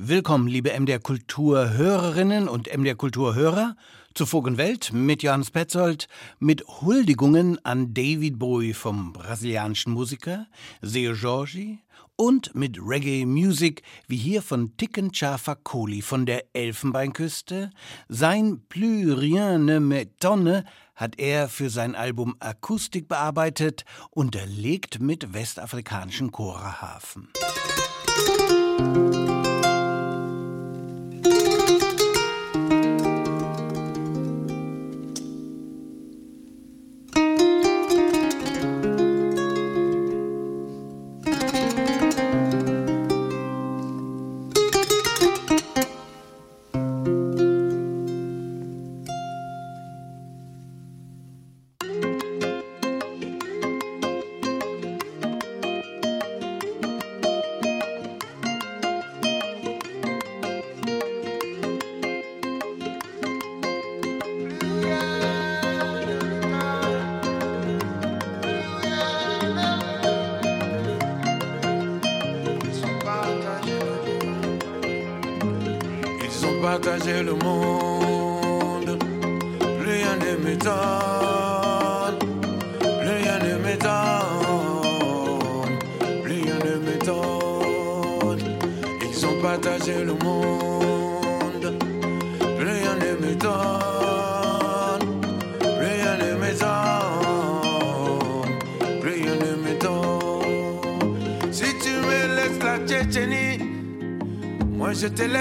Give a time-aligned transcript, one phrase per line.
[0.00, 3.74] Willkommen, liebe MDR Kultur Hörerinnen und MDR Kultur Hörer
[4.14, 6.06] zu Vogenwelt mit Johannes Petzold
[6.38, 10.46] mit Huldigungen an David Bowie vom brasilianischen Musiker
[10.82, 11.78] Seo Jorge
[12.14, 17.70] und mit Reggae Music wie hier von Tiken Chafakoli von der Elfenbeinküste.
[18.08, 26.30] Sein Plus rien ne m'étonne hat er für sein Album Akustik bearbeitet, unterlegt mit westafrikanischen
[26.30, 27.30] Chorahafen.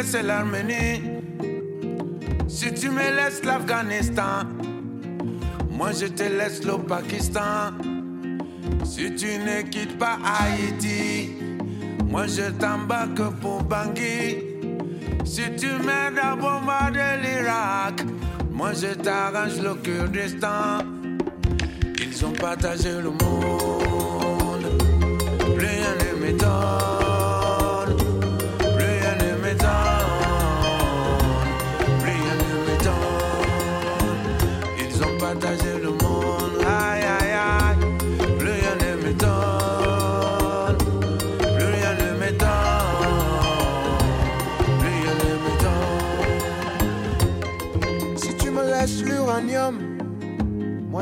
[0.09, 1.01] C'est l'Arménie.
[2.47, 4.45] Si tu me laisses l'Afghanistan,
[5.69, 7.73] moi je te laisse le Pakistan.
[8.85, 11.33] Si tu ne quittes pas Haïti,
[12.05, 14.37] moi je t'embarque pour Bangui.
[15.25, 18.05] Si tu m'aides à bombarder l'Irak,
[18.49, 20.85] moi je t'arrange le Kurdistan.
[21.99, 24.67] Ils ont partagé le monde,
[25.57, 27.16] rien ne m'étonne.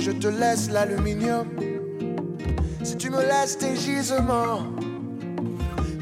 [0.05, 1.47] Je te laisse l'aluminium.
[2.83, 4.61] Si tu me laisses tes gisements,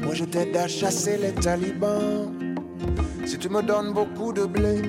[0.02, 2.30] moi je t'aide à chasser les talibans.
[3.24, 4.82] Si tu me donnes beaucoup de blé,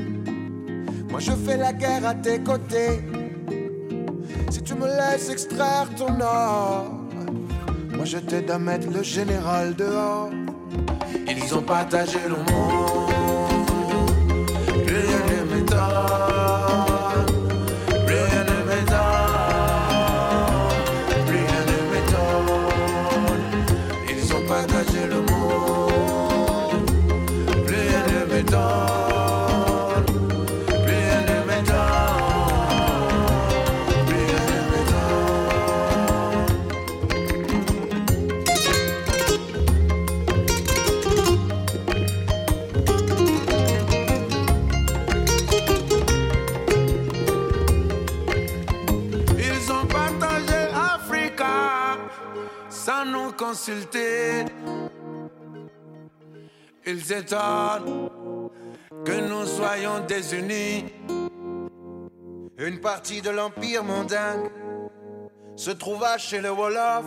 [1.10, 3.00] moi je fais la guerre à tes côtés.
[4.50, 6.92] Si tu me laisses extraire ton or,
[7.96, 10.30] moi je t'aide à mettre le général dehors.
[11.26, 13.16] Ils ont partagé le monde.
[56.88, 58.10] Ils étonnent
[59.06, 60.86] que nous soyons désunis.
[62.58, 64.40] Une partie de l'Empire mondial
[65.56, 67.06] se trouva chez le Wolof.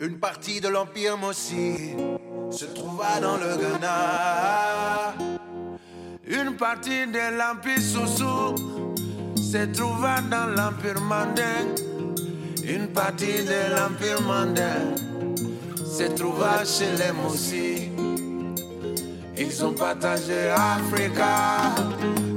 [0.00, 1.96] Une partie de l'Empire Mossi
[2.50, 5.14] se trouva dans le Ghana.
[6.26, 8.54] Une partie de l'Empire Soussou
[9.36, 11.93] se trouva dans l'Empire Manding.
[12.66, 14.96] Une partie de l'Empire Manding
[15.84, 17.90] se trouva chez les Mossi.
[19.36, 21.74] Ils ont partagé Africa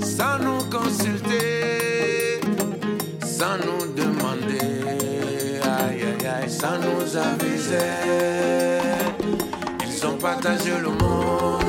[0.01, 2.41] sans nous consulter,
[3.21, 4.81] sans nous demander,
[5.63, 7.77] aïe aïe aïe, sans nous aviser.
[9.87, 11.66] Ils ont partagé le monde,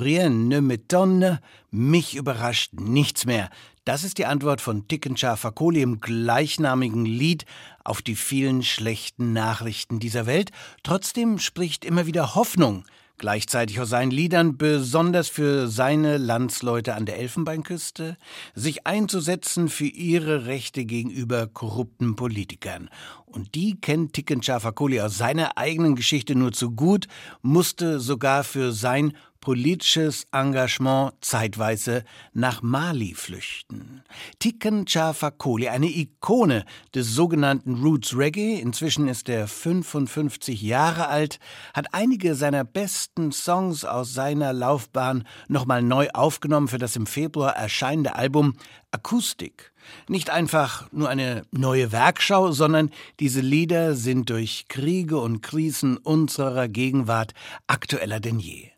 [0.00, 3.50] Plus rien ne m'étonne, mich überrascht nichts mehr.
[3.84, 7.44] Das ist die Antwort von Tikkenscha Fakoli im gleichnamigen Lied
[7.84, 10.52] auf die vielen schlechten Nachrichten dieser Welt.
[10.82, 12.84] Trotzdem spricht immer wieder Hoffnung
[13.20, 18.16] gleichzeitig aus seinen Liedern besonders für seine Landsleute an der Elfenbeinküste,
[18.54, 22.88] sich einzusetzen für ihre Rechte gegenüber korrupten Politikern.
[23.26, 27.08] Und die kennt Tiken Chafakoli aus seiner eigenen Geschichte nur zu gut,
[27.42, 34.02] musste sogar für sein politisches Engagement zeitweise nach Mali flüchten.
[34.38, 36.64] Tiken Chafakoli, eine Ikone
[36.94, 41.38] des sogenannten Roots Reggae, inzwischen ist er 55 Jahre alt,
[41.74, 47.56] hat einige seiner besten Songs aus seiner Laufbahn nochmal neu aufgenommen für das im Februar
[47.56, 48.54] erscheinende Album
[48.92, 49.72] Akustik.
[50.08, 52.90] Nicht einfach nur eine neue Werkschau, sondern
[53.20, 57.32] diese Lieder sind durch Kriege und Krisen unserer Gegenwart
[57.66, 58.70] aktueller denn je.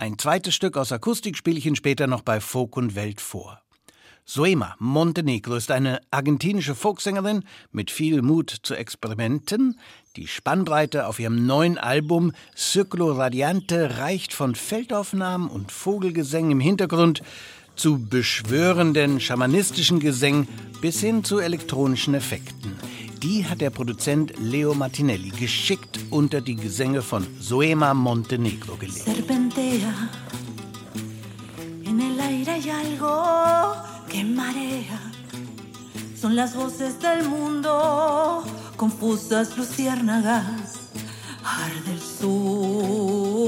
[0.00, 3.60] Ein zweites Stück aus Akustik spiele ich Ihnen später noch bei Folk und Welt vor.
[4.24, 9.78] Soema Montenegro ist eine argentinische Folksängerin mit viel Mut zu Experimenten.
[10.16, 17.20] Die Spannbreite auf ihrem neuen Album Circolo Radiante reicht von Feldaufnahmen und Vogelgesängen im Hintergrund
[17.80, 20.46] zu beschwörenden schamanistischen Gesängen
[20.82, 22.76] bis hin zu elektronischen Effekten.
[23.22, 29.06] Die hat der Produzent Leo Martinelli geschickt unter die Gesänge von Soema Montenegro gelegt.
[29.06, 29.94] Serpentea.
[31.86, 33.72] En el aire hay algo
[34.10, 35.00] que marea.
[36.20, 38.44] Son las voces del mundo,
[38.76, 40.90] confusas luciérnagas.
[41.42, 43.40] Arde el sur.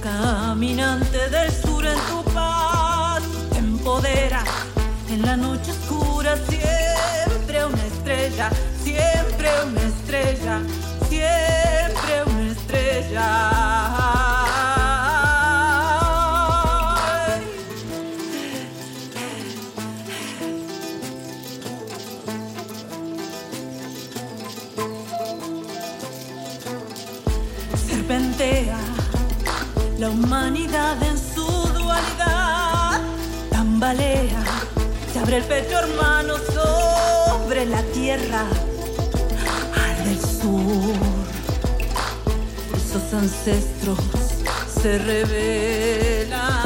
[0.00, 3.22] Caminante del sur en tu paz,
[3.56, 4.44] empodera
[5.10, 8.50] en la noche oscura, siempre una estrella,
[8.82, 10.60] siempre una estrella,
[11.08, 14.41] siempre una estrella.
[30.02, 33.00] La humanidad en su dualidad
[33.52, 34.42] tambalea,
[35.12, 38.44] se abre el pecho hermano sobre la tierra,
[39.80, 40.96] al del sur.
[42.74, 44.00] Esos ancestros
[44.82, 46.61] se revelan.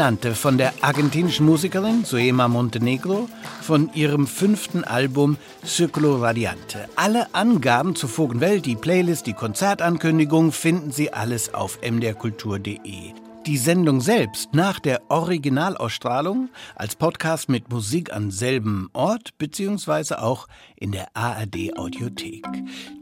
[0.00, 3.28] Caminante von der argentinischen Musikerin Soema Montenegro
[3.60, 6.88] von ihrem fünften Album Circolo Radiante.
[6.96, 13.12] Alle Angaben zur Vogenwelt, die Playlist, die Konzertankündigung finden Sie alles auf mdrkultur.de.
[13.46, 20.46] Die Sendung selbst nach der Originalausstrahlung als Podcast mit Musik an selben Ort beziehungsweise auch
[20.76, 22.46] in der ARD Audiothek.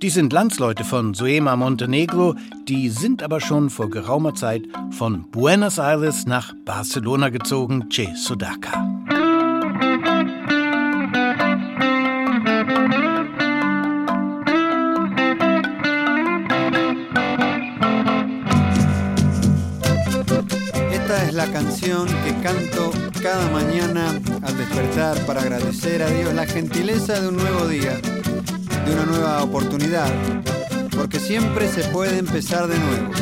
[0.00, 2.36] Die sind Landsleute von Suema Montenegro,
[2.68, 9.07] die sind aber schon vor geraumer Zeit von Buenos Aires nach Barcelona gezogen, Che Sudaka.
[21.52, 22.90] Canción que canto
[23.22, 27.98] cada mañana al despertar para agradecer a Dios la gentileza de un nuevo día,
[28.86, 30.10] de una nueva oportunidad,
[30.96, 33.12] porque siempre se puede empezar de nuevo.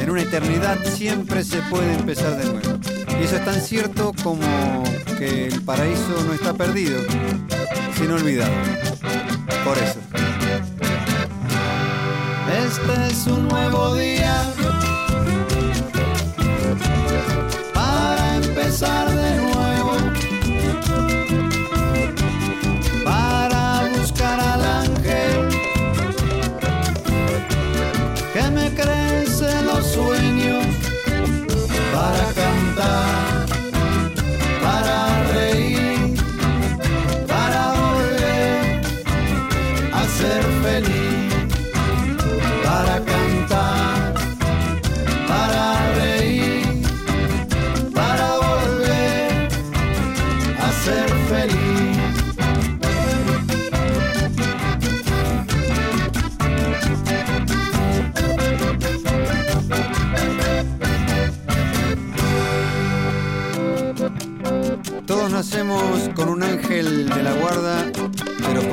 [0.00, 2.78] En una eternidad siempre se puede empezar de nuevo.
[3.20, 4.84] Y eso es tan cierto como
[5.18, 7.00] que el paraíso no está perdido,
[7.96, 8.52] sino olvidado.
[9.64, 10.00] Por eso.
[12.66, 14.42] Este es un nuevo día
[18.82, 19.43] empezar.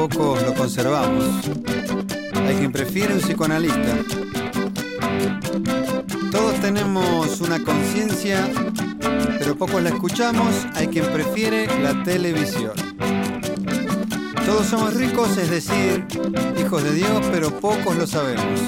[0.09, 1.25] Pocos lo conservamos.
[2.33, 3.99] Hay quien prefiere un psicoanalista.
[6.31, 8.49] Todos tenemos una conciencia,
[9.37, 10.65] pero pocos la escuchamos.
[10.73, 12.71] Hay quien prefiere la televisión.
[14.43, 16.03] Todos somos ricos, es decir,
[16.59, 18.59] hijos de Dios, pero pocos lo sabemos.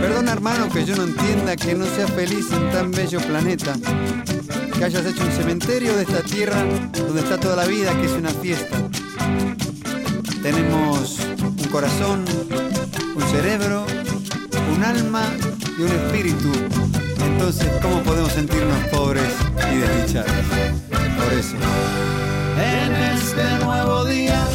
[0.00, 3.72] Perdona hermano que yo no entienda que no sea feliz en tan bello planeta.
[4.76, 6.64] Que hayas hecho un cementerio de esta tierra
[7.06, 8.87] donde está toda la vida, que es una fiesta.
[10.42, 12.24] Tenemos un corazón,
[13.16, 13.84] un cerebro,
[14.74, 15.24] un alma
[15.78, 16.52] y un espíritu.
[17.24, 19.32] Entonces, ¿cómo podemos sentirnos pobres
[19.72, 20.30] y desdichados?
[20.90, 21.56] Por eso.
[22.56, 24.46] En este nuevo día,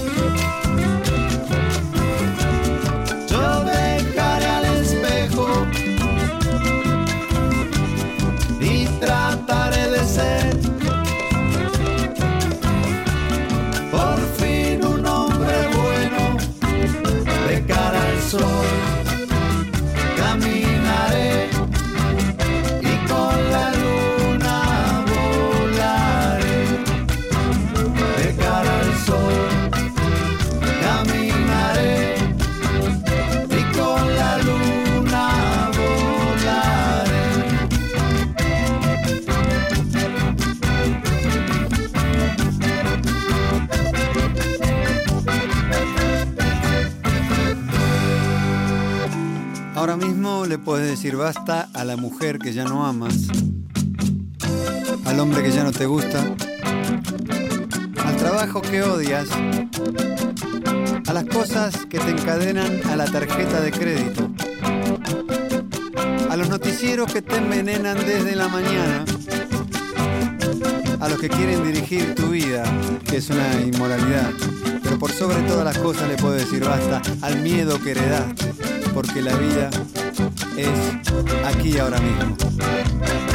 [50.48, 53.28] Le puedes decir basta a la mujer que ya no amas,
[55.06, 56.22] al hombre que ya no te gusta,
[58.06, 59.30] al trabajo que odias,
[61.08, 64.30] a las cosas que te encadenan a la tarjeta de crédito,
[66.30, 69.06] a los noticieros que te envenenan desde la mañana,
[71.00, 72.64] a los que quieren dirigir tu vida,
[73.10, 74.30] que es una inmoralidad.
[74.84, 78.54] Pero por sobre todas las cosas le puedo decir basta al miedo que heredaste,
[78.94, 79.70] porque la vida
[80.58, 82.36] es aquí y ahora mismo.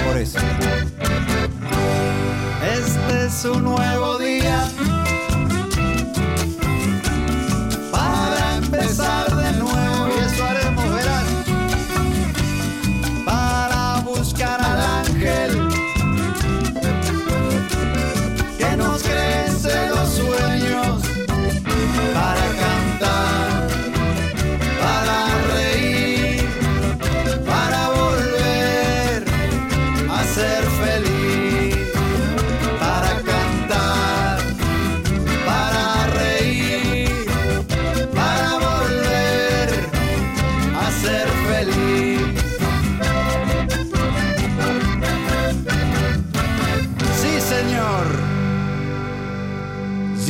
[0.07, 0.39] Por eso.
[2.63, 4.18] Este es un nuevo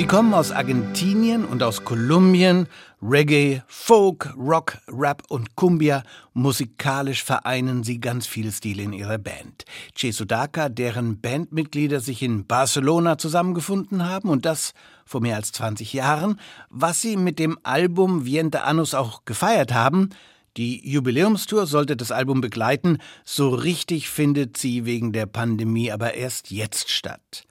[0.09, 2.67] kommen aus Argentinien und aus Kolumbien.
[3.03, 6.03] Reggae, Folk, Rock, Rap und Cumbia.
[6.33, 9.67] Musikalisch vereinen sie ganz viele Stile in ihrer Band.
[9.95, 14.73] Che Sudaka, deren Bandmitglieder sich in Barcelona zusammengefunden haben und das
[15.05, 20.09] vor mehr als 20 Jahren, was sie mit dem Album Viente Annus auch gefeiert haben.
[20.57, 22.97] Die Jubiläumstour sollte das Album begleiten.
[23.25, 27.45] So richtig findet sie wegen der Pandemie aber erst jetzt statt.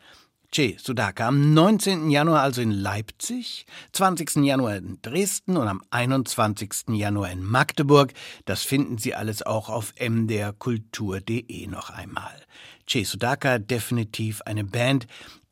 [0.49, 2.09] Che Sudaka am 19.
[2.09, 4.45] Januar also in Leipzig, 20.
[4.45, 6.95] Januar in Dresden und am 21.
[6.95, 8.13] Januar in Magdeburg.
[8.45, 12.41] Das finden Sie alles auch auf mdrkultur.de noch einmal.
[12.85, 15.05] Che Sudaka definitiv eine Band,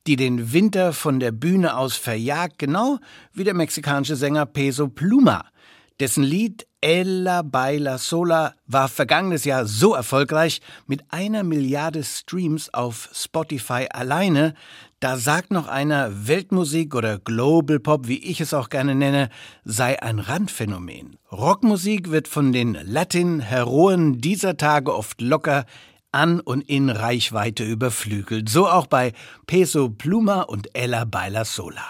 [0.07, 2.99] die den Winter von der Bühne aus verjagt, genau
[3.33, 5.43] wie der mexikanische Sänger Peso Pluma
[5.99, 13.09] dessen Lied Ella Baila Sola war vergangenes Jahr so erfolgreich mit einer Milliarde Streams auf
[13.11, 14.53] Spotify alleine,
[14.99, 19.29] da sagt noch einer, Weltmusik oder Global Pop, wie ich es auch gerne nenne,
[19.63, 21.17] sei ein Randphänomen.
[21.31, 25.65] Rockmusik wird von den Latin-Heroen dieser Tage oft locker
[26.11, 28.47] an und in Reichweite überflügelt.
[28.47, 29.11] So auch bei
[29.47, 31.89] Peso Pluma und Ella Baila Sola.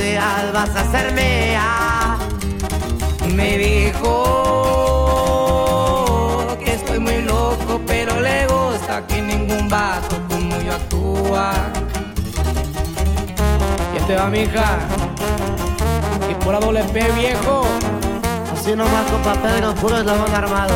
[0.00, 2.16] días vas a ser mía.
[3.34, 4.08] Me dijo
[6.62, 11.52] que estoy muy loco, pero le gusta que ningún vato como yo actúa.
[13.94, 14.78] Y este va, mija.
[16.30, 17.64] Y por doble P, viejo.
[18.52, 20.74] Así nomás, compa Pedro, puro eslabón armado.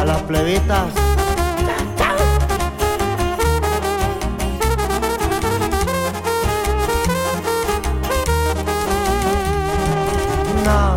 [0.00, 1.17] A las plebitas.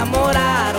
[0.00, 0.69] namorar.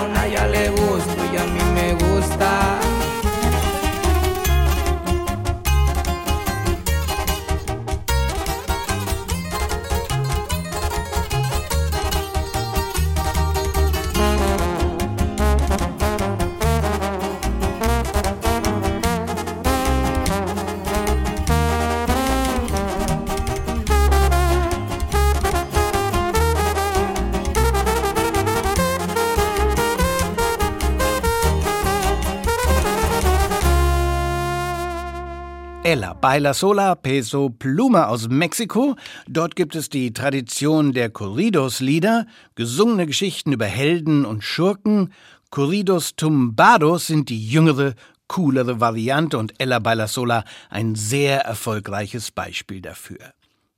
[36.21, 38.95] Baila Sola, Peso Pluma aus Mexiko.
[39.27, 45.11] Dort gibt es die Tradition der Corridos-Lieder, gesungene Geschichten über Helden und Schurken.
[45.49, 47.95] Corridos Tumbados sind die jüngere,
[48.27, 53.33] coolere Variante und Ella Baila Sola ein sehr erfolgreiches Beispiel dafür.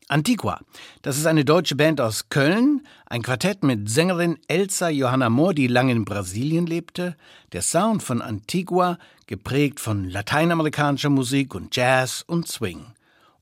[0.10, 0.60] Antigua.
[1.02, 5.68] Das ist eine deutsche Band aus Köln, ein Quartett mit Sängerin Elsa Johanna Mohr, die
[5.68, 7.16] lange in Brasilien lebte.
[7.54, 8.98] Der Sound von Antigua
[9.34, 12.86] geprägt von lateinamerikanischer Musik und Jazz und Swing.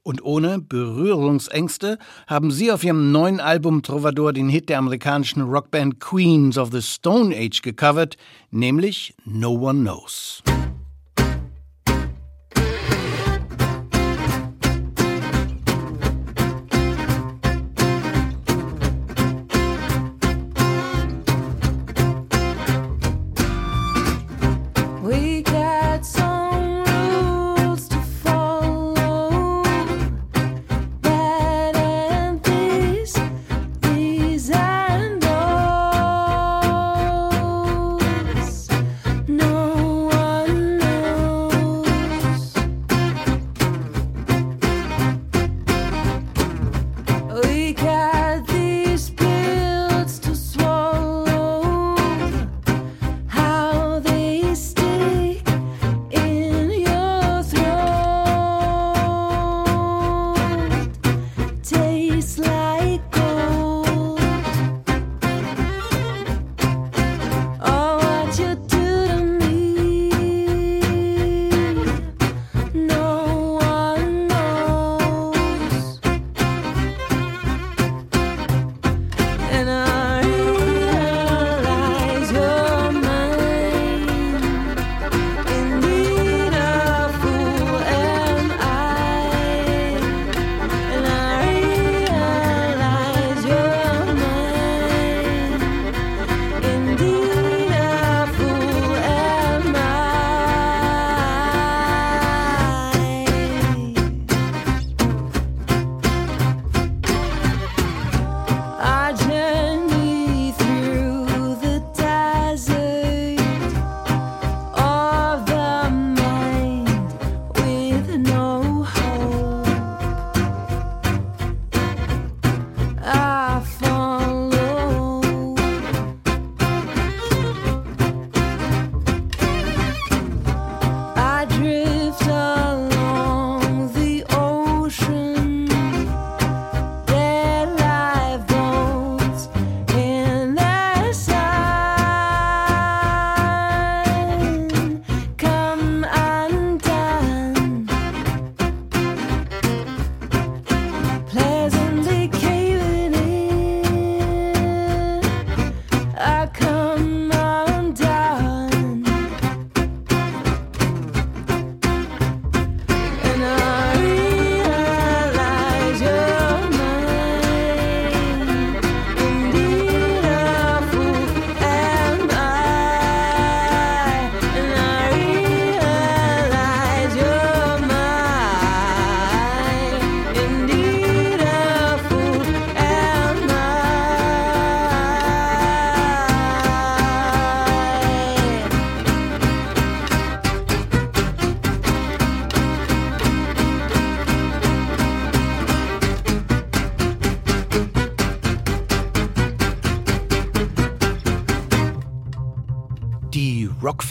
[0.03, 5.99] Und ohne Berührungsängste haben sie auf ihrem neuen Album Trovador den Hit der amerikanischen Rockband
[5.99, 8.15] Queens of the Stone Age gecovert,
[8.51, 10.41] nämlich No One Knows.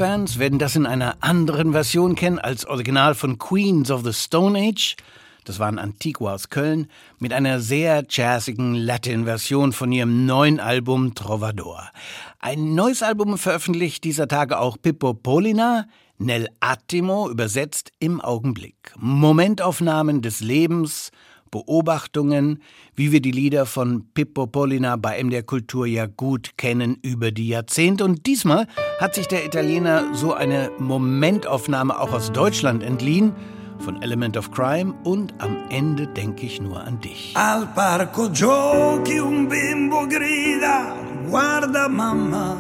[0.00, 4.58] Rockfans werden das in einer anderen Version kennen als Original von Queens of the Stone
[4.58, 4.96] Age.
[5.44, 6.86] Das waren Antigua aus Köln
[7.18, 11.90] mit einer sehr jazzigen Latin-Version von ihrem neuen Album Trovador.
[12.38, 15.84] Ein neues Album veröffentlicht dieser Tage auch Pippo Polina,
[16.16, 18.94] Nel Attimo übersetzt im Augenblick.
[18.96, 21.10] Momentaufnahmen des Lebens,
[21.50, 22.62] Beobachtungen,
[22.94, 27.48] wie wir die Lieder von Pippo Polina bei MDR Kultur ja gut kennen über die
[27.48, 28.04] Jahrzehnte.
[28.04, 28.66] Und diesmal
[29.00, 33.32] hat sich der Italiener so eine Momentaufnahme auch aus Deutschland entliehen
[33.80, 37.34] von Element of Crime und am Ende denke ich nur an dich.
[37.36, 40.94] Al parco giochi un bimbo grida,
[41.28, 42.56] guarda mamma,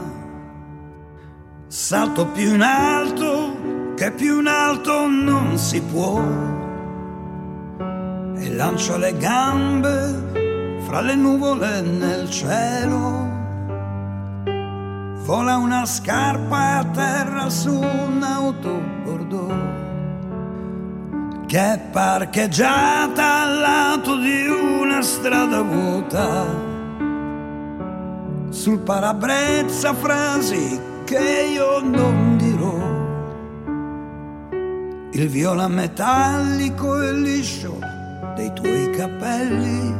[1.68, 6.59] salto più in alto che più in alto non si può
[8.54, 13.28] lancio le gambe fra le nuvole nel cielo.
[15.24, 19.88] Vola una scarpa a terra su un'auto bordeaux
[21.46, 26.46] che è parcheggiata al lato di una strada vuota.
[28.50, 32.78] Sul parabrezza frasi che io non dirò.
[35.10, 37.89] Il viola metallico e liscio
[38.40, 39.94] dei tuoi capelli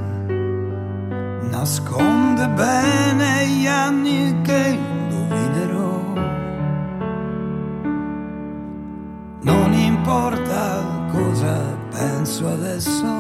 [1.50, 6.14] nasconde bene gli anni che indovinerò.
[9.42, 11.54] Non importa cosa
[11.90, 13.12] penso adesso,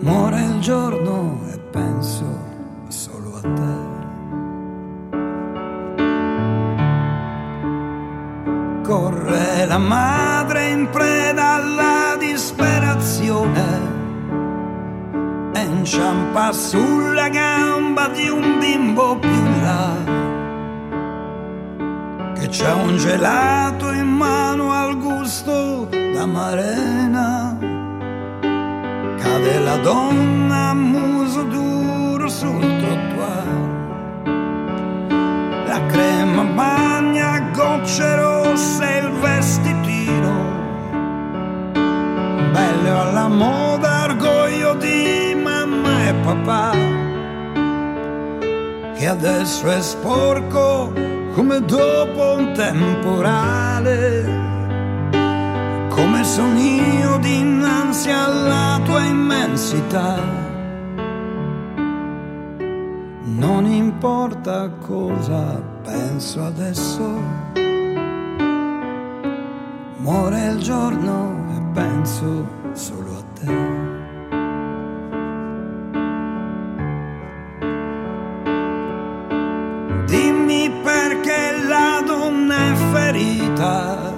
[0.00, 2.26] muore il giorno e penso
[2.88, 3.76] solo a te.
[8.82, 11.95] Corre la madre in preda alla
[12.56, 13.64] disperazione
[15.52, 19.94] e inciampa sulla gamba di un bimbo più là
[22.34, 27.58] che c'è un gelato in mano al gusto d'amarena.
[29.18, 33.64] Cade la donna a muso duro sul trottoir.
[35.66, 39.85] La crema bagna gocce rosse il vestitino.
[42.76, 46.72] Bello alla moda, orgoglio di mamma e papà.
[48.94, 50.92] Che adesso è sporco
[51.34, 54.24] come dopo un temporale,
[55.88, 60.18] come sono io dinanzi alla tua immensità.
[63.24, 67.20] Non importa cosa penso adesso,
[69.96, 73.54] muore il giorno e penso solo a te.
[80.04, 84.12] Dimmi perché la donna è ferita,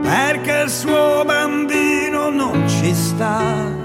[0.00, 3.76] perché il suo bambino non ci sta.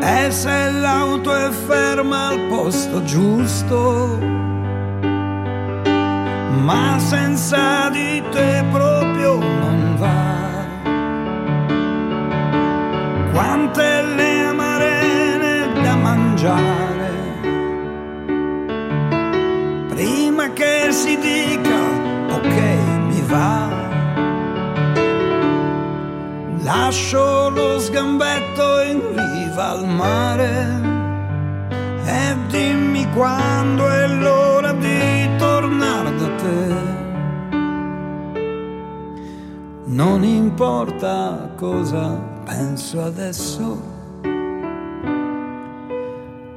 [0.00, 4.18] E se l'auto è ferma al posto giusto,
[6.64, 8.95] ma senza di te proprio
[20.96, 21.78] si dica
[22.38, 22.56] ok
[23.08, 23.68] mi va.
[26.62, 30.54] Lascio lo sgambetto in riva al mare
[32.06, 36.74] e dimmi quando è l'ora di tornare da te.
[39.84, 43.80] Non importa cosa penso adesso,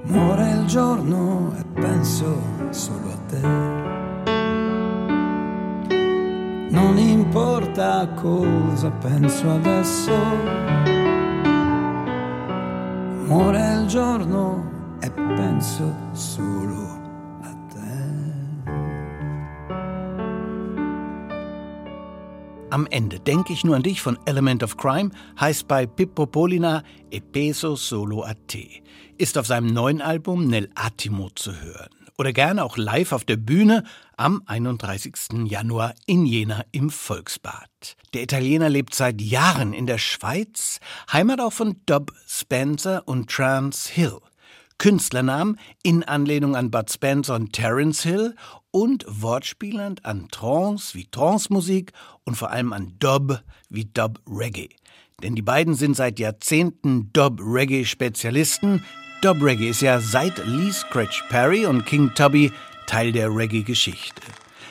[0.03, 3.88] muore il giorno e penso solo a te.
[6.69, 10.11] Non importa cosa penso adesso,
[13.25, 16.99] muore il giorno e penso solo
[17.41, 17.87] a te.
[22.69, 26.83] Am Ende denke ich nur an dich von Element of Crime heißt bei Pippo Polina
[27.09, 28.83] E Peso Solo a Te.
[29.17, 31.98] Ist auf seinem neuen Album Nel Attimo zu hören.
[32.19, 33.85] Oder gerne auch live auf der Bühne
[34.17, 35.45] am 31.
[35.45, 37.95] Januar in Jena im Volksbad.
[38.13, 40.81] Der Italiener lebt seit Jahren in der Schweiz,
[41.13, 44.17] Heimat auch von Dob Spencer und Trance Hill.
[44.77, 48.35] Künstlernamen in Anlehnung an Bud Spencer und Terence Hill
[48.71, 51.93] und wortspielend an Trance wie Trance-Musik
[52.25, 54.75] und vor allem an Dub wie Dub Reggae.
[55.23, 58.83] Denn die beiden sind seit Jahrzehnten Dub Reggae Spezialisten.
[59.21, 62.53] Dub Reggae ist ja seit Lee Scratch Perry und King Tubby
[62.87, 64.21] Teil der Reggae-Geschichte.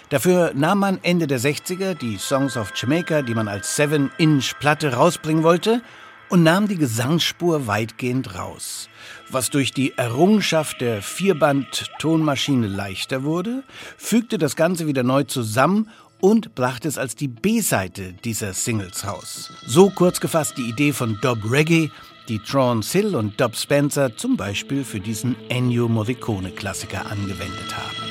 [0.09, 5.43] Dafür nahm man Ende der 60er die Songs of Jamaica, die man als 7-Inch-Platte rausbringen
[5.43, 5.83] wollte,
[6.31, 8.89] und nahm die Gesangsspur weitgehend raus.
[9.29, 13.65] Was durch die Errungenschaft der Vierband-Tonmaschine leichter wurde,
[13.99, 19.53] fügte das Ganze wieder neu zusammen und brachte es als die B-Seite dieser Singles raus.
[19.67, 21.91] So kurz gefasst die Idee von Dub Reggae,
[22.29, 28.09] die Trance Hill und Dub Spencer zum Beispiel für diesen Ennio Morricone-Klassiker angewendet haben.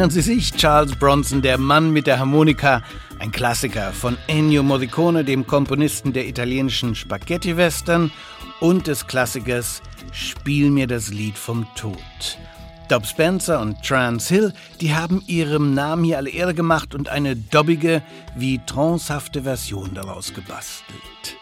[0.00, 2.82] Erinnern Sie sich, Charles Bronson, der Mann mit der Harmonika,
[3.18, 8.10] Ein Klassiker von Ennio Morricone, dem Komponisten der italienischen Spaghetti-Western
[8.60, 11.98] und des Klassikers Spiel mir das Lied vom Tod.
[12.88, 17.36] Dob Spencer und Trance Hill, die haben ihrem Namen hier alle Ehre gemacht und eine
[17.36, 18.00] dobbige,
[18.34, 21.39] wie trancehafte Version daraus gebastelt.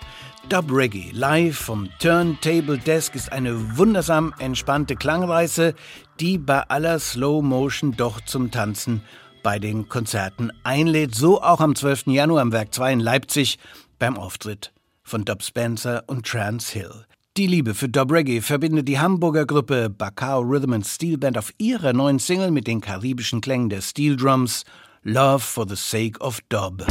[0.49, 5.75] Dub Reggae live vom Turntable Desk ist eine wundersam entspannte Klangreise,
[6.21, 9.03] die bei aller Slow Motion doch zum Tanzen
[9.43, 11.15] bei den Konzerten einlädt.
[11.15, 12.07] So auch am 12.
[12.07, 13.59] Januar im Werk 2 in Leipzig
[13.99, 17.05] beim Auftritt von Dub Spencer und Trance Hill.
[17.37, 21.53] Die Liebe für Dub Reggae verbindet die Hamburger Gruppe Bacao Rhythm and Steel Band auf
[21.59, 24.65] ihrer neuen Single mit den karibischen Klängen der Steel Drums
[25.03, 26.87] Love for the Sake of Dub.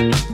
[0.00, 0.29] Bye.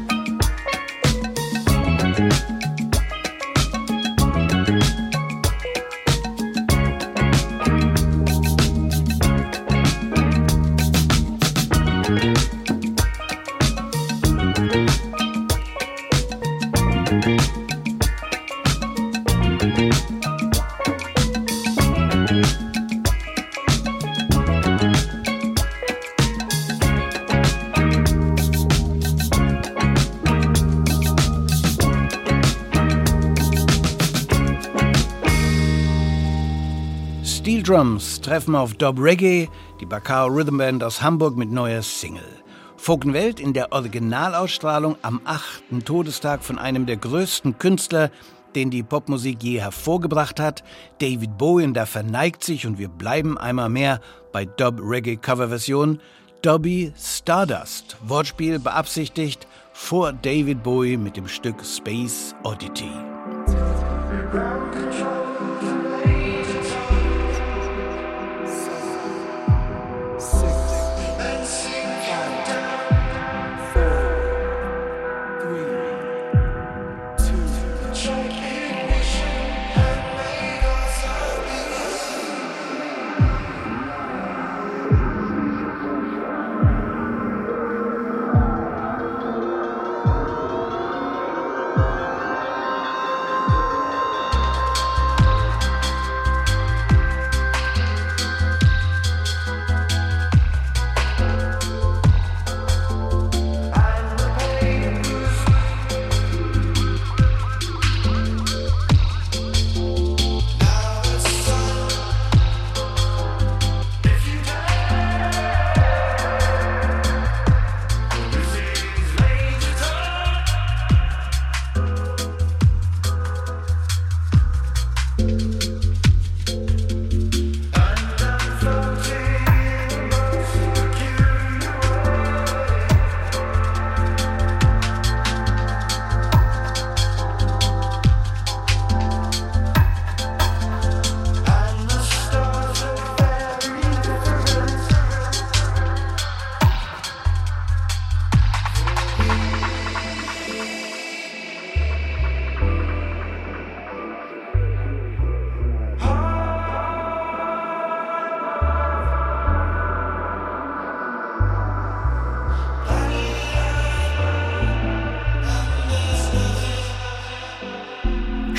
[37.66, 39.48] Drums treffen auf Dub Reggae,
[39.80, 42.22] die Bacao Rhythm Band aus Hamburg mit neuer Single.
[42.76, 45.84] Folkenwelt in der Originalausstrahlung am 8.
[45.84, 48.12] Todestag von einem der größten Künstler,
[48.54, 50.62] den die Popmusik je hervorgebracht hat.
[51.00, 54.00] David Bowie, da verneigt sich und wir bleiben einmal mehr
[54.30, 55.98] bei Dub Reggae Coverversion.
[56.42, 62.92] Dobby Stardust, Wortspiel beabsichtigt vor David Bowie mit dem Stück Space Oddity.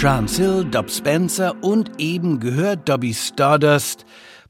[0.07, 4.05] Trans Hill, Dob Spencer und eben gehört Dobby Stardust.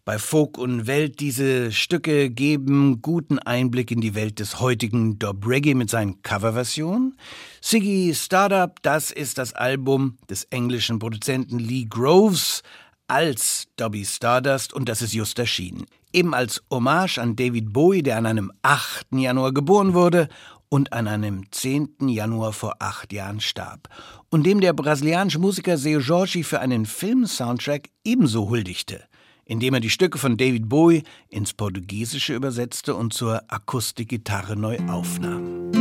[0.05, 5.47] Bei Folk und Welt diese Stücke geben guten Einblick in die Welt des heutigen Dob
[5.47, 7.17] Reggae mit seinen Coverversionen.
[7.59, 12.61] Siggy Startup, das ist das Album des englischen Produzenten Lee Groves
[13.07, 15.87] als Dobby Stardust und das ist just erschienen.
[16.13, 19.07] Eben als Hommage an David Bowie, der an einem 8.
[19.13, 20.29] Januar geboren wurde
[20.69, 21.95] und an einem 10.
[22.07, 23.87] Januar vor acht Jahren starb
[24.29, 29.03] und dem der brasilianische Musiker Seu Jorge für einen Film-Soundtrack ebenso huldigte,
[29.45, 35.71] indem er die Stücke von David Bowie ins Portugiesische übersetzte und zur Akustikgitarre neu aufnahm.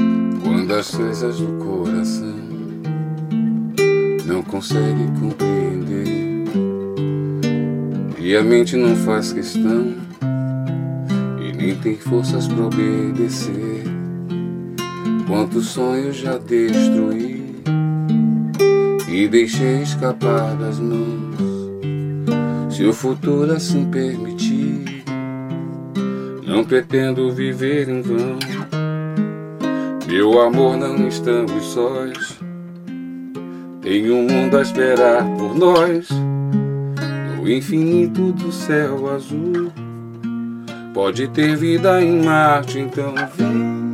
[0.42, 2.36] Quando as coisas do coração
[4.26, 6.46] não consegue compreender
[8.18, 9.94] e a mente não faz questão
[11.40, 13.85] e nem tem forças para obedecer
[15.26, 17.46] Quantos sonhos já destruí
[19.08, 21.36] e deixei escapar das mãos.
[22.70, 25.02] Se o futuro assim permitir,
[26.46, 28.38] não pretendo viver em vão.
[30.06, 32.38] Meu amor, não estamos sós.
[33.80, 36.08] Tem um mundo a esperar por nós.
[37.36, 39.72] No infinito do céu azul.
[40.94, 43.85] Pode ter vida em Marte, então vem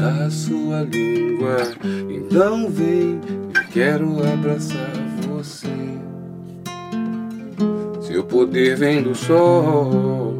[0.00, 1.58] da sua língua.
[2.08, 3.20] Então vem,
[3.54, 4.90] eu quero abraçar
[5.28, 5.68] você.
[8.00, 10.36] Seu poder vem do sol,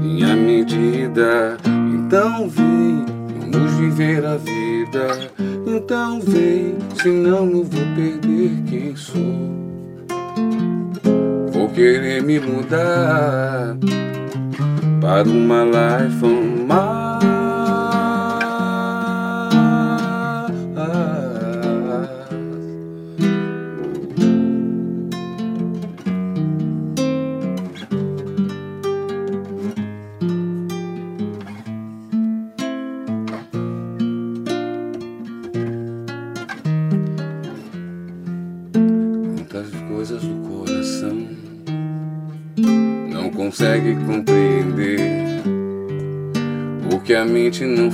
[0.00, 1.56] minha medida.
[1.94, 3.04] Então vem,
[3.38, 5.30] vamos viver a vida.
[5.64, 9.62] Então vem, senão eu vou perder quem sou.
[11.52, 13.76] Vou querer me mudar
[15.00, 16.51] para uma life on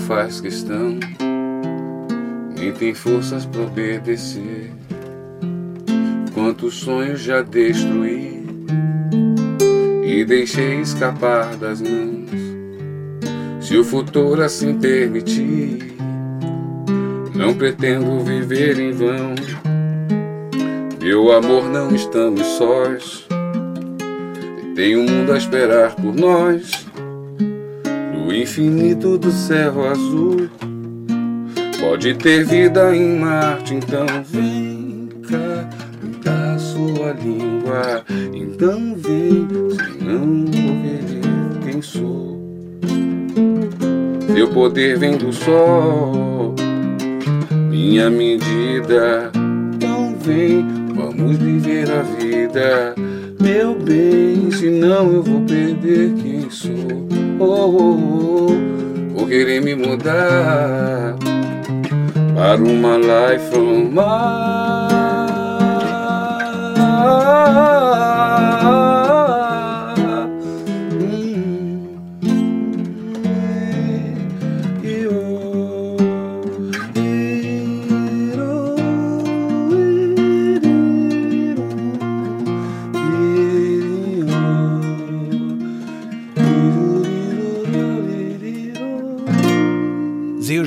[0.08, 0.98] faz questão,
[2.56, 4.72] nem tem forças para obedecer.
[6.32, 8.42] Quantos sonhos já destruí
[10.02, 12.30] e deixei escapar das mãos.
[13.60, 15.94] Se o futuro assim permitir,
[17.34, 19.34] não pretendo viver em vão.
[21.02, 23.28] Meu amor, não estamos sós.
[24.74, 26.77] Tem um mundo a esperar por nós,
[28.28, 30.50] no infinito do céu azul.
[31.80, 35.66] Pode ter vida em Marte, então vem cá,
[35.98, 38.04] pintar sua língua.
[38.34, 39.48] Então vem,
[39.78, 42.38] senão vou querer quem sou.
[44.28, 46.54] Meu poder vem do sol,
[47.70, 49.32] minha medida.
[49.74, 52.94] Então vem, vamos viver a vida
[53.40, 57.07] meu bem, senão eu vou perder quem sou.
[57.40, 61.14] Oh, oh, oh, vou querer me mudar
[62.34, 64.58] para uma life from my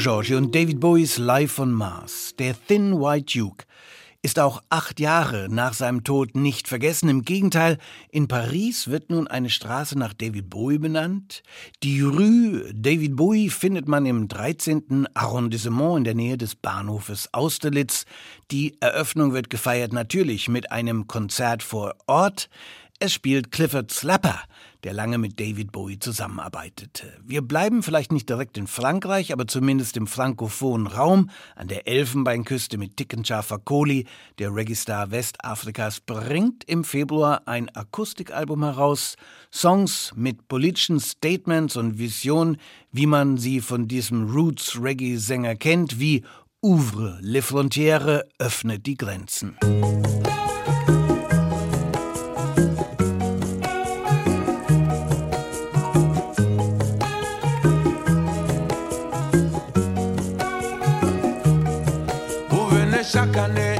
[0.02, 3.66] George und David Bowies Live on Mars, der Thin White Duke,
[4.24, 7.08] ist auch acht Jahre nach seinem Tod nicht vergessen.
[7.08, 7.78] Im Gegenteil,
[8.10, 11.44] in Paris wird nun eine Straße nach David Bowie benannt.
[11.84, 15.08] Die Rue David Bowie findet man im 13.
[15.14, 18.06] Arrondissement in der Nähe des Bahnhofes Austerlitz.
[18.50, 22.50] Die Eröffnung wird gefeiert natürlich mit einem Konzert vor Ort.
[22.98, 24.40] Es spielt Clifford Slapper,
[24.84, 27.14] der lange mit David Bowie zusammenarbeitete.
[27.24, 32.78] Wir bleiben vielleicht nicht direkt in Frankreich, aber zumindest im frankophonen Raum an der Elfenbeinküste
[32.78, 34.06] mit Tikkensha Fakoli.
[34.40, 39.16] Der Reggae-Star Westafrikas bringt im Februar ein Akustikalbum heraus,
[39.54, 42.58] Songs mit politischen Statements und Visionen,
[42.92, 46.24] wie man sie von diesem Roots-Reggae-Sänger kennt, wie
[46.64, 49.58] Ouvre les frontières, öffnet die Grenzen.
[63.42, 63.71] I never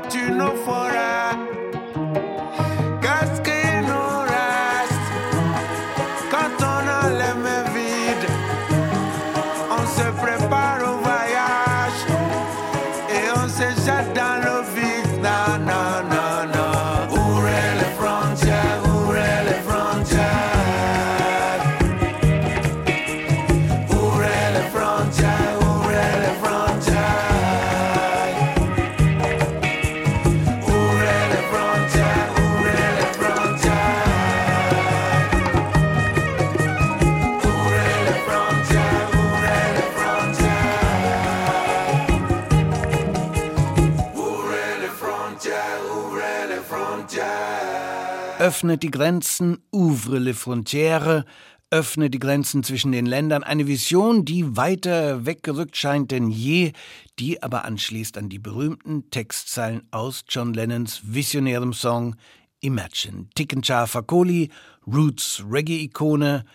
[0.00, 1.53] tu não fora.
[48.64, 51.26] öffnet die Grenzen, ouvre les frontières,
[51.70, 56.72] öffnet die Grenzen zwischen den Ländern, eine Vision, die weiter weggerückt scheint denn je,
[57.18, 62.16] die aber anschließt an die berühmten Textzeilen aus John Lennons visionärem Song
[62.60, 63.26] Imagine.
[63.34, 64.48] Tickenscharfer Kohli,
[64.86, 66.46] Roots Reggae-Ikone.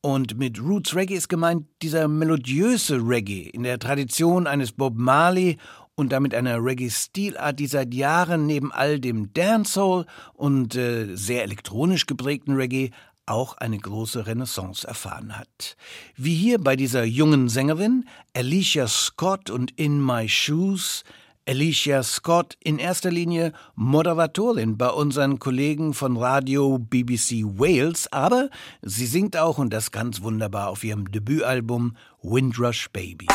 [0.00, 5.58] Und mit Roots Reggae ist gemeint dieser melodiöse Reggae in der Tradition eines Bob Marley
[5.98, 12.06] und damit einer Reggae-Stilart, die seit Jahren neben all dem Dancehall und äh, sehr elektronisch
[12.06, 12.90] geprägten Reggae
[13.26, 15.76] auch eine große Renaissance erfahren hat.
[16.16, 21.02] Wie hier bei dieser jungen Sängerin Alicia Scott und In My Shoes.
[21.48, 28.50] Alicia Scott in erster Linie Moderatorin bei unseren Kollegen von Radio BBC Wales, aber
[28.82, 33.28] sie singt auch und das ganz wunderbar auf ihrem Debütalbum Windrush Baby.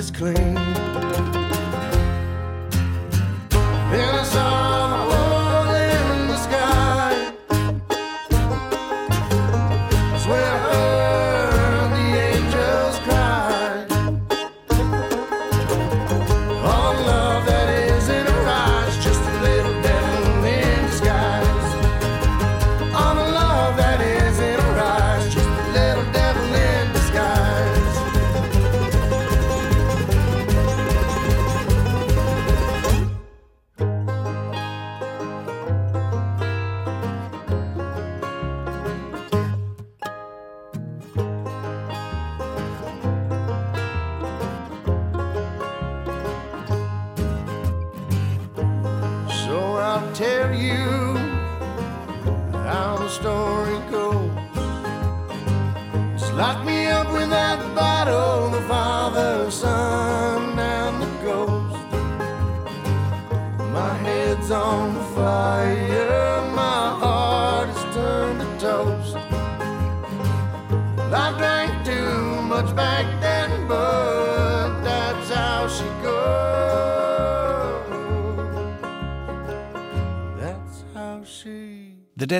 [0.00, 1.09] is clean.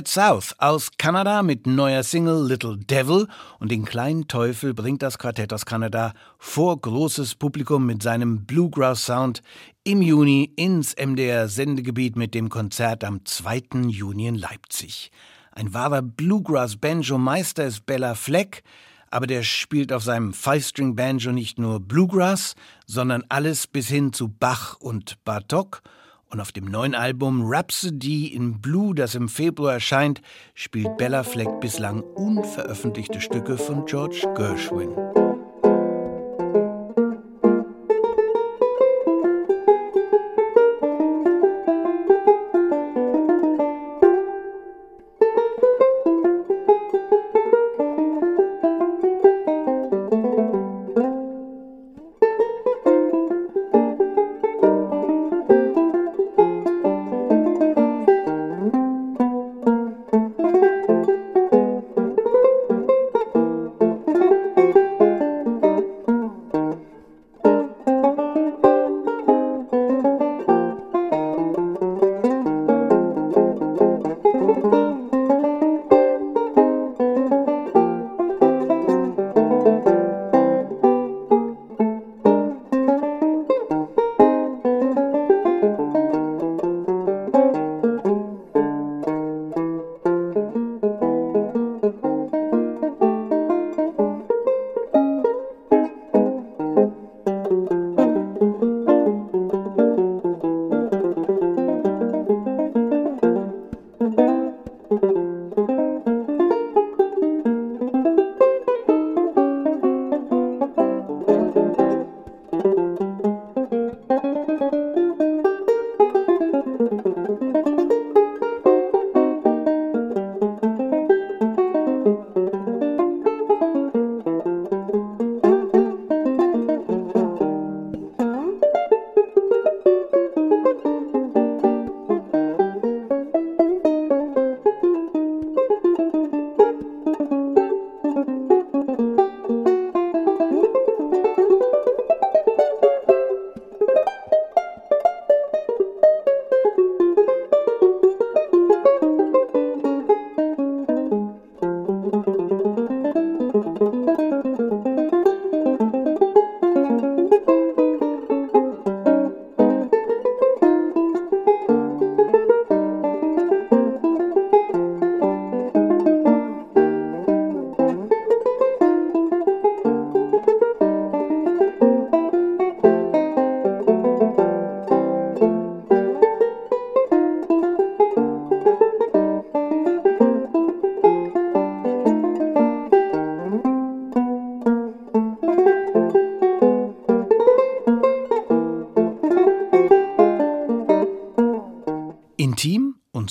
[0.00, 3.28] Dead South aus Kanada mit neuer Single Little Devil
[3.58, 9.42] und den kleinen Teufel bringt das Quartett aus Kanada vor großes Publikum mit seinem Bluegrass-Sound
[9.84, 13.88] im Juni ins MDR-Sendegebiet mit dem Konzert am 2.
[13.88, 15.10] Juni in Leipzig.
[15.52, 18.62] Ein wahrer Bluegrass-Banjo-Meister ist Bella Fleck,
[19.10, 22.54] aber der spielt auf seinem Five-String-Banjo nicht nur Bluegrass,
[22.86, 25.82] sondern alles bis hin zu Bach und Bartok–
[26.30, 30.22] und auf dem neuen Album Rhapsody in Blue, das im Februar erscheint,
[30.54, 34.94] spielt Bella Fleck bislang unveröffentlichte Stücke von George Gershwin.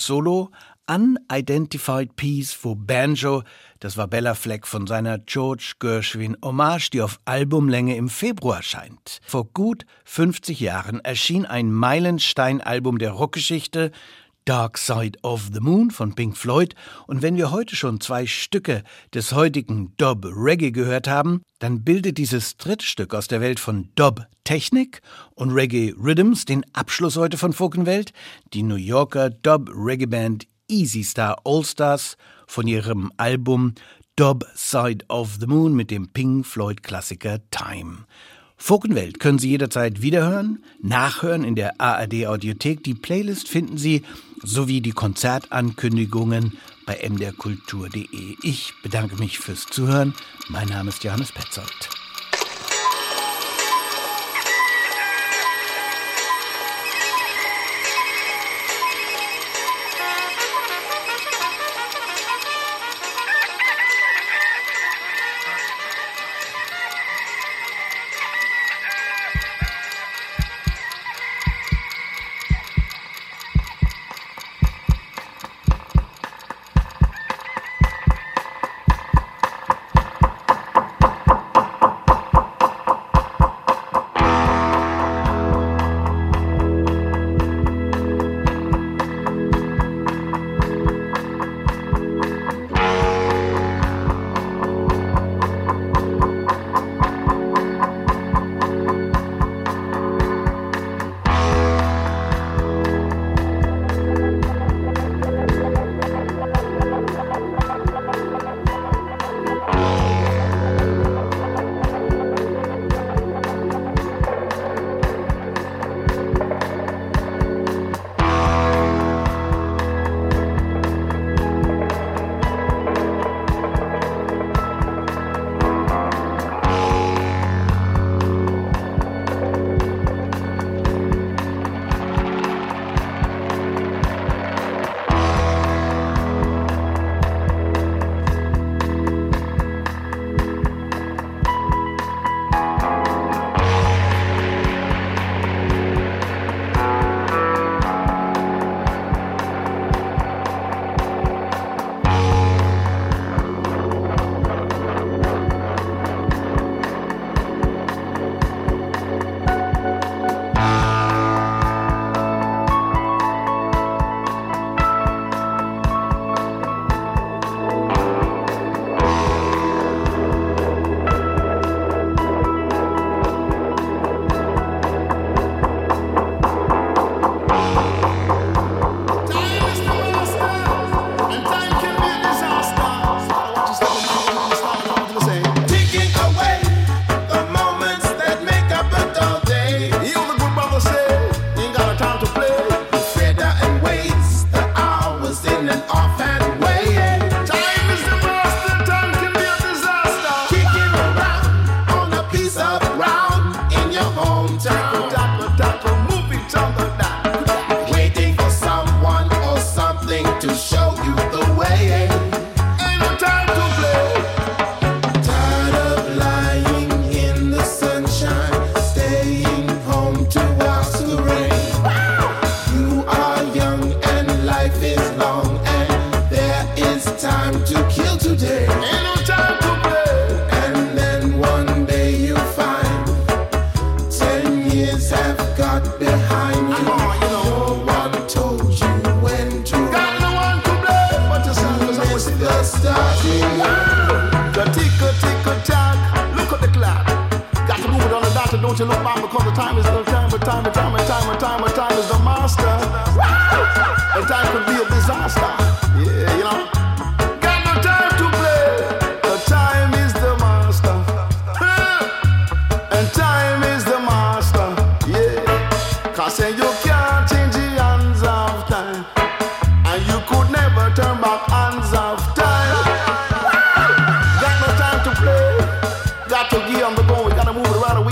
[0.10, 0.49] Solo
[0.88, 3.43] Unidentified Piece for Banjo,
[3.80, 9.20] das war Bella Fleck von seiner George Gershwin Hommage, die auf Albumlänge im Februar erscheint.
[9.28, 13.91] Vor gut 50 Jahren erschien ein Meilenstein-Album der Rockgeschichte,
[14.49, 16.73] Dark Side of the Moon von Pink Floyd.
[17.05, 18.83] Und wenn wir heute schon zwei Stücke
[19.13, 23.89] des heutigen Dub Reggae gehört haben, dann bildet dieses dritte Stück aus der Welt von
[23.93, 25.03] Dub Technik
[25.35, 28.11] und Reggae Rhythms den Abschluss heute von Funkenwelt.
[28.55, 33.75] Die New Yorker Dub Reggae Band Easy Star All Stars von ihrem Album
[34.15, 37.99] Dub Side of the Moon mit dem Pink Floyd Klassiker Time.
[38.62, 42.84] Funkenwelt können Sie jederzeit wiederhören, nachhören in der ARD Audiothek.
[42.84, 44.03] Die Playlist finden Sie
[44.43, 48.36] sowie die Konzertankündigungen bei mderkultur.de.
[48.43, 50.14] Ich bedanke mich fürs Zuhören.
[50.49, 51.98] Mein Name ist Johannes Petzold.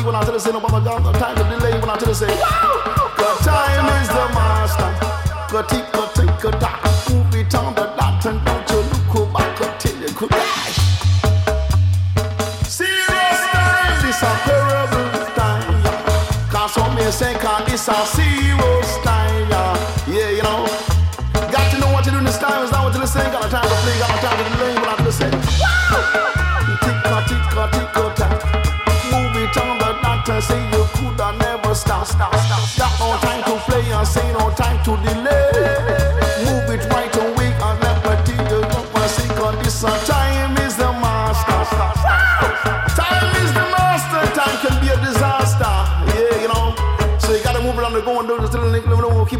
[0.07, 2.07] when I tell you say no bother God, no time to delay when I tell
[2.07, 3.11] you say wow.
[3.17, 4.91] Cause time is the master.
[5.51, 10.15] Cutty, cutty, cutty, move it on the dot and don't you look back until you
[10.15, 10.77] could dash.
[12.63, 16.49] Serious time, this a terrible time.
[16.49, 18.26] Cause some may say, cause this a serious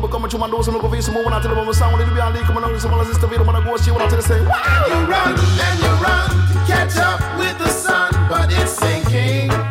[0.08, 1.70] it coming to my nose and over here, some more when I tell them I'm
[1.70, 3.78] a sound, it'll be on leak, coming on, some of this stuff, when I go,
[3.78, 4.86] see what I tell you, say, wow.
[4.88, 6.30] You run and you run
[6.68, 9.67] catch up with the sun, but it's sinking